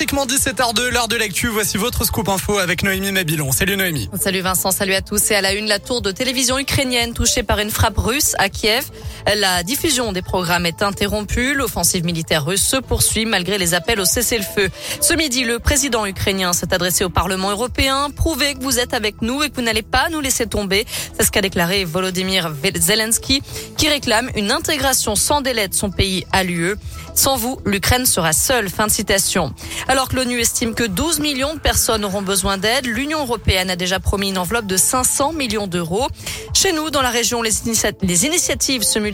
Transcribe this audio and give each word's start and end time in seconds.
pratiquement 0.00 0.24
17h02, 0.24 0.88
l'heure 0.88 1.08
de 1.08 1.16
l'actu. 1.16 1.48
Voici 1.48 1.76
votre 1.76 2.04
scoop 2.06 2.26
info 2.30 2.56
avec 2.56 2.82
Noémie 2.82 3.12
Mabilon. 3.12 3.52
Salut 3.52 3.76
Noémie. 3.76 4.08
Salut 4.18 4.40
Vincent, 4.40 4.70
salut 4.70 4.94
à 4.94 5.02
tous. 5.02 5.30
Et 5.30 5.34
à 5.34 5.42
la 5.42 5.52
une, 5.52 5.66
la 5.66 5.78
tour 5.78 6.00
de 6.00 6.10
télévision 6.10 6.58
ukrainienne 6.58 7.12
touchée 7.12 7.42
par 7.42 7.58
une 7.58 7.68
frappe 7.68 7.98
russe 7.98 8.34
à 8.38 8.48
Kiev. 8.48 8.86
La 9.26 9.62
diffusion 9.62 10.12
des 10.12 10.22
programmes 10.22 10.66
est 10.66 10.82
interrompue. 10.82 11.54
L'offensive 11.54 12.04
militaire 12.04 12.44
russe 12.44 12.62
se 12.62 12.76
poursuit 12.76 13.26
malgré 13.26 13.58
les 13.58 13.74
appels 13.74 14.00
au 14.00 14.04
cessez-le-feu. 14.04 14.68
Ce 15.00 15.14
midi, 15.14 15.44
le 15.44 15.58
président 15.58 16.06
ukrainien 16.06 16.52
s'est 16.52 16.72
adressé 16.72 17.04
au 17.04 17.10
Parlement 17.10 17.50
européen. 17.50 18.10
Prouvez 18.14 18.54
que 18.54 18.62
vous 18.62 18.78
êtes 18.78 18.94
avec 18.94 19.22
nous 19.22 19.42
et 19.42 19.50
que 19.50 19.56
vous 19.56 19.62
n'allez 19.62 19.82
pas 19.82 20.08
nous 20.10 20.20
laisser 20.20 20.46
tomber. 20.46 20.86
C'est 21.16 21.24
ce 21.24 21.30
qu'a 21.30 21.42
déclaré 21.42 21.84
Volodymyr 21.84 22.50
Zelensky, 22.76 23.42
qui 23.76 23.88
réclame 23.88 24.30
une 24.36 24.50
intégration 24.50 25.14
sans 25.14 25.40
délai 25.40 25.68
de 25.68 25.74
son 25.74 25.90
pays 25.90 26.26
à 26.32 26.42
l'UE. 26.42 26.76
Sans 27.14 27.36
vous, 27.36 27.60
l'Ukraine 27.64 28.06
sera 28.06 28.32
seule. 28.32 28.70
Fin 28.70 28.86
de 28.86 28.92
citation. 28.92 29.52
Alors 29.88 30.08
que 30.08 30.16
l'ONU 30.16 30.40
estime 30.40 30.74
que 30.74 30.84
12 30.84 31.20
millions 31.20 31.54
de 31.54 31.60
personnes 31.60 32.04
auront 32.04 32.22
besoin 32.22 32.56
d'aide, 32.56 32.86
l'Union 32.86 33.20
européenne 33.20 33.70
a 33.70 33.76
déjà 33.76 34.00
promis 34.00 34.30
une 34.30 34.38
enveloppe 34.38 34.66
de 34.66 34.76
500 34.76 35.32
millions 35.32 35.66
d'euros. 35.66 36.08
Chez 36.54 36.72
nous, 36.72 36.90
dans 36.90 37.02
la 37.02 37.10
région, 37.10 37.42
les, 37.42 37.66
initiatives 38.26 38.82
se 38.82 38.98
multiplient. 38.98 39.09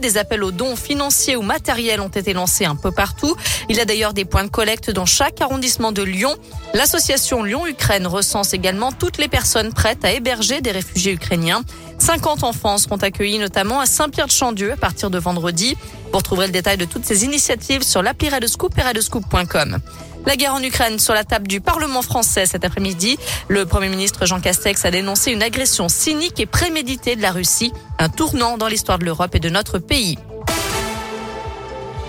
Des 0.00 0.18
appels 0.18 0.44
aux 0.44 0.50
dons 0.50 0.76
financiers 0.76 1.36
ou 1.36 1.42
matériels 1.42 2.00
ont 2.00 2.08
été 2.08 2.32
lancés 2.32 2.64
un 2.64 2.76
peu 2.76 2.90
partout. 2.90 3.34
Il 3.68 3.76
y 3.76 3.80
a 3.80 3.84
d'ailleurs 3.84 4.12
des 4.12 4.24
points 4.24 4.44
de 4.44 4.50
collecte 4.50 4.90
dans 4.90 5.06
chaque 5.06 5.40
arrondissement 5.40 5.90
de 5.90 6.02
Lyon. 6.02 6.34
L'association 6.74 7.42
Lyon-Ukraine 7.42 8.06
recense 8.06 8.52
également 8.52 8.92
toutes 8.92 9.18
les 9.18 9.28
personnes 9.28 9.72
prêtes 9.72 10.04
à 10.04 10.12
héberger 10.12 10.60
des 10.60 10.70
réfugiés 10.70 11.12
ukrainiens. 11.12 11.62
50 11.98 12.44
enfants 12.44 12.78
seront 12.78 12.96
accueillis 12.96 13.38
notamment 13.38 13.80
à 13.80 13.86
Saint-Pierre-de-Chandieu 13.86 14.72
à 14.72 14.76
partir 14.76 15.10
de 15.10 15.18
vendredi. 15.18 15.76
Vous 16.12 16.18
retrouverez 16.18 16.46
le 16.46 16.52
détail 16.52 16.76
de 16.76 16.84
toutes 16.84 17.04
ces 17.04 17.24
initiatives 17.24 17.82
sur 17.82 18.02
l'appli 18.02 18.28
Radescoop 18.28 18.76
et 18.78 18.82
radescoop.com. 18.82 19.78
La 20.28 20.36
guerre 20.36 20.52
en 20.52 20.62
Ukraine 20.62 20.98
sur 20.98 21.14
la 21.14 21.24
table 21.24 21.48
du 21.48 21.62
Parlement 21.62 22.02
français 22.02 22.44
cet 22.44 22.62
après-midi. 22.62 23.16
Le 23.48 23.64
Premier 23.64 23.88
ministre 23.88 24.26
Jean 24.26 24.40
Castex 24.40 24.84
a 24.84 24.90
dénoncé 24.90 25.32
une 25.32 25.42
agression 25.42 25.88
cynique 25.88 26.38
et 26.38 26.44
préméditée 26.44 27.16
de 27.16 27.22
la 27.22 27.32
Russie, 27.32 27.72
un 27.98 28.10
tournant 28.10 28.58
dans 28.58 28.68
l'histoire 28.68 28.98
de 28.98 29.06
l'Europe 29.06 29.34
et 29.34 29.40
de 29.40 29.48
notre 29.48 29.78
pays. 29.78 30.18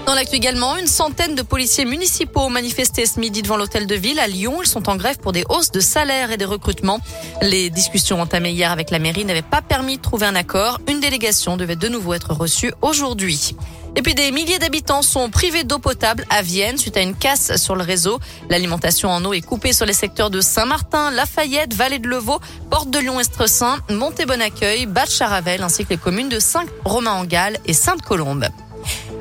Dans 0.05 0.15
l'actu 0.15 0.35
également, 0.35 0.75
une 0.75 0.87
centaine 0.87 1.35
de 1.35 1.43
policiers 1.43 1.85
municipaux 1.85 2.41
ont 2.41 2.49
ce 2.49 3.19
midi 3.21 3.41
devant 3.41 3.55
l'hôtel 3.55 3.87
de 3.87 3.95
ville 3.95 4.19
à 4.19 4.27
Lyon. 4.27 4.57
Ils 4.61 4.67
sont 4.67 4.89
en 4.89 4.97
grève 4.97 5.19
pour 5.19 5.31
des 5.31 5.45
hausses 5.47 5.71
de 5.71 5.79
salaire 5.79 6.29
et 6.31 6.35
des 6.35 6.43
recrutements. 6.43 6.99
Les 7.41 7.69
discussions 7.69 8.19
entamées 8.19 8.51
hier 8.51 8.69
avec 8.69 8.91
la 8.91 8.99
mairie 8.99 9.23
n'avaient 9.23 9.41
pas 9.43 9.61
permis 9.61 9.95
de 9.95 10.01
trouver 10.01 10.25
un 10.25 10.35
accord. 10.35 10.81
Une 10.89 10.99
délégation 10.99 11.55
devait 11.55 11.77
de 11.77 11.87
nouveau 11.87 12.15
être 12.15 12.33
reçue 12.33 12.73
aujourd'hui. 12.81 13.55
Et 13.95 14.01
puis 14.01 14.15
des 14.15 14.31
milliers 14.31 14.59
d'habitants 14.59 15.01
sont 15.01 15.29
privés 15.29 15.63
d'eau 15.63 15.79
potable 15.79 16.25
à 16.29 16.41
Vienne 16.41 16.77
suite 16.77 16.97
à 16.97 17.01
une 17.01 17.15
casse 17.15 17.57
sur 17.57 17.75
le 17.75 17.83
réseau. 17.83 18.19
L'alimentation 18.49 19.09
en 19.09 19.23
eau 19.25 19.33
est 19.33 19.41
coupée 19.41 19.73
sur 19.73 19.85
les 19.85 19.93
secteurs 19.93 20.29
de 20.29 20.41
Saint-Martin, 20.41 21.11
Lafayette, 21.11 21.73
Vallée 21.73 21.99
de 21.99 22.07
Levaux, 22.07 22.39
Porte 22.69 22.89
de 22.89 22.99
Lyon-Estressin, 22.99 23.79
Monté-Bon-Accueil, 23.89 24.85
Bas-Charavel 24.85 25.63
ainsi 25.63 25.85
que 25.85 25.89
les 25.89 25.97
communes 25.97 26.29
de 26.29 26.39
Saint-Romain-en-Galles 26.39 27.57
et 27.65 27.73
Sainte-Colombe. 27.73 28.47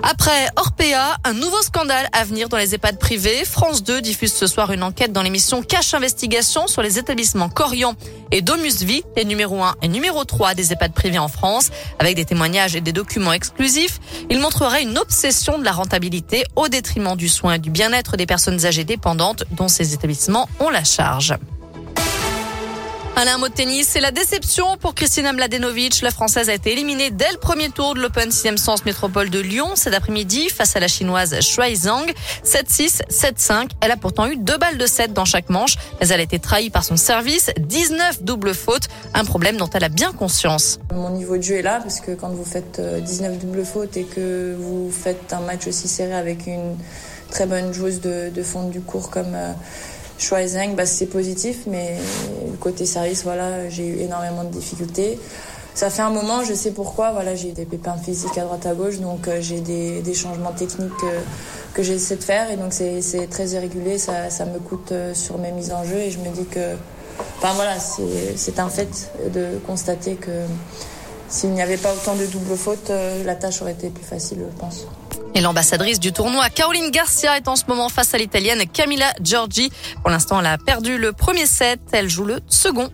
Après 0.03 0.49
Orpea, 0.57 1.17
un 1.25 1.33
nouveau 1.33 1.61
scandale 1.63 2.09
à 2.13 2.25
venir 2.25 2.49
dans 2.49 2.57
les 2.57 2.75
EHPAD 2.75 2.99
privés. 2.99 3.45
France 3.45 3.83
2 3.83 4.01
diffuse 4.01 4.33
ce 4.33 4.47
soir 4.47 4.73
une 4.73 4.83
enquête 4.83 5.13
dans 5.13 5.23
l'émission 5.23 5.63
Cache 5.63 5.93
Investigation 5.93 6.67
sur 6.67 6.83
les 6.83 6.99
établissements 6.99 7.49
Corian 7.49 7.95
et 8.31 8.41
Domus 8.41 8.83
Vie, 8.83 9.03
les 9.17 9.25
numéro 9.25 9.63
1 9.63 9.75
et 9.83 9.89
numéro 9.89 10.25
3 10.25 10.55
des 10.55 10.73
EHPAD 10.73 10.93
privés 10.93 11.19
en 11.19 11.29
France, 11.29 11.71
avec 11.99 12.15
des 12.15 12.25
témoignages 12.25 12.77
et 12.77 12.81
des 12.81 12.93
documents 12.93 13.33
exclusifs. 13.33 13.99
Il 14.31 14.39
montrerait 14.39 14.83
une 14.83 14.99
obsession 14.99 15.59
de 15.59 15.65
la 15.65 15.73
rentabilité 15.73 16.45
au 16.55 16.69
détriment 16.69 17.17
du 17.17 17.29
soin 17.29 17.55
et 17.55 17.59
du 17.59 17.71
bien-être 17.71 18.17
des 18.17 18.27
personnes 18.27 18.65
âgées 18.65 18.85
dépendantes 18.85 19.45
dont 19.51 19.69
ces 19.69 19.95
établissements 19.95 20.49
ont 20.61 20.71
la 20.71 20.85
charge. 20.85 21.35
Allez, 23.21 23.33
un 23.33 23.39
mot 23.39 23.49
de 23.49 23.53
tennis, 23.53 23.89
c'est 23.89 24.01
la 24.01 24.13
déception 24.13 24.77
pour 24.77 24.95
Kristina 24.95 25.33
Mladenovic. 25.33 26.03
La 26.03 26.13
Française 26.13 26.49
a 26.49 26.55
été 26.55 26.71
éliminée 26.71 27.11
dès 27.11 27.33
le 27.33 27.39
premier 27.39 27.69
tour 27.69 27.97
de 27.97 28.01
l'Open 28.01 28.31
6 28.31 28.59
Sens 28.59 28.85
Métropole 28.85 29.29
de 29.29 29.41
Lyon 29.41 29.71
cet 29.75 29.93
après-midi 29.93 30.49
face 30.51 30.77
à 30.77 30.79
la 30.79 30.87
Chinoise 30.87 31.41
Shuai 31.41 31.75
Zhang. 31.75 32.09
7-6, 32.45 33.03
7-5. 33.11 33.71
Elle 33.81 33.91
a 33.91 33.97
pourtant 33.97 34.29
eu 34.29 34.37
deux 34.37 34.57
balles 34.57 34.79
de 34.79 34.87
7 34.87 35.15
dans 35.15 35.25
chaque 35.25 35.51
manche, 35.51 35.75
mais 36.01 36.07
elle 36.11 36.21
a 36.21 36.23
été 36.23 36.39
trahie 36.39 36.71
par 36.71 36.85
son 36.85 36.97
service. 36.97 37.51
19 37.59 38.23
doubles 38.23 38.55
fautes, 38.55 38.87
un 39.15 39.25
problème 39.25 39.57
dont 39.57 39.69
elle 39.71 39.83
a 39.83 39.89
bien 39.89 40.13
conscience. 40.13 40.79
Mon 40.95 41.11
niveau 41.11 41.37
de 41.37 41.43
jeu 41.43 41.57
est 41.57 41.63
là 41.63 41.81
parce 41.81 41.99
que 41.99 42.13
quand 42.13 42.29
vous 42.29 42.45
faites 42.45 42.81
19 42.81 43.33
euh, 43.33 43.37
doubles 43.37 43.65
fautes 43.65 43.97
et 43.97 44.05
que 44.05 44.55
vous 44.57 44.93
faites 44.93 45.33
un 45.33 45.41
match 45.41 45.67
aussi 45.67 45.89
serré 45.89 46.15
avec 46.15 46.47
une 46.47 46.77
très 47.33 47.47
bonne 47.47 47.75
joueuse 47.75 48.01
de, 48.01 48.31
de 48.33 48.43
fond 48.45 48.69
du 48.69 48.81
cours 48.81 49.11
comme... 49.11 49.35
Euh, 49.35 49.53
Schweizing, 50.19 50.75
bah, 50.75 50.85
c'est 50.85 51.07
positif, 51.07 51.61
mais 51.67 51.97
le 52.51 52.57
côté 52.57 52.87
service, 52.87 53.23
voilà, 53.23 53.69
j'ai 53.69 53.87
eu 53.87 53.99
énormément 54.01 54.45
de 54.45 54.51
difficultés. 54.51 55.19
Ça 55.75 55.91
fait 55.91 56.03
un 56.03 56.11
moment, 56.11 56.43
je 56.43 56.55
sais 56.55 56.73
pourquoi, 56.73 57.13
voilà, 57.13 57.37
j'ai 57.37 57.53
des 57.53 57.65
pépins 57.65 57.97
physiques 57.97 58.37
à 58.37 58.43
droite 58.43 58.67
à 58.67 58.75
gauche, 58.75 58.99
donc 58.99 59.29
euh, 59.29 59.39
j'ai 59.41 59.61
des, 59.61 60.01
des, 60.03 60.15
changements 60.15 60.51
techniques 60.51 60.91
euh, 61.05 61.21
que 61.73 61.85
j'essaie 61.85 62.17
de 62.17 62.25
faire, 62.25 62.51
et 62.51 62.57
donc 62.57 62.73
c'est 62.73 63.29
très 63.31 63.47
irrégulier, 63.51 63.97
ça, 63.97 64.29
ça 64.29 64.45
me 64.45 64.59
coûte 64.59 64.91
euh, 64.91 65.15
sur 65.15 65.39
mes 65.39 65.53
mises 65.53 65.71
en 65.71 65.85
jeu, 65.85 65.99
et 65.99 66.11
je 66.11 66.19
me 66.19 66.31
dis 66.31 66.47
que, 66.47 66.75
enfin 67.37 67.53
voilà, 67.55 67.77
c'est 67.79 68.59
un 68.59 68.69
fait 68.69 69.13
de 69.33 69.59
constater 69.69 70.17
que 70.17 70.33
s'il 71.29 71.51
n'y 71.51 71.63
avait 71.63 71.77
pas 71.77 71.93
autant 71.93 72.15
de 72.15 72.27
doubles 72.27 72.57
fautes, 72.57 72.91
la 73.25 73.35
tâche 73.35 73.63
aurait 73.63 73.73
été 73.73 73.91
plus 73.91 74.05
facile, 74.05 74.39
je 74.51 74.59
pense. 74.59 74.87
Et 75.35 75.41
l'ambassadrice 75.41 76.01
du 76.01 76.13
tournoi, 76.13 76.49
Caroline 76.49 76.91
Garcia, 76.91 77.37
est 77.37 77.49
en 77.49 77.57
ce 77.57 77.65
moment 77.69 77.89
face 77.89 78.15
à 78.15 78.19
l'italienne 78.19 78.67
Camilla 78.67 79.13
Giorgi. 79.21 79.71
Pour 80.03 80.11
l'instant, 80.11 80.41
elle 80.41 80.47
a 80.47 80.59
perdu 80.59 80.99
le 80.99 81.13
premier 81.13 81.47
set. 81.47 81.81
Elle 81.93 82.09
joue 82.09 82.25
le 82.25 82.41
second. 82.49 82.91